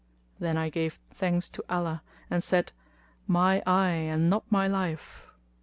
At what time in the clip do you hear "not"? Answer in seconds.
4.31-4.51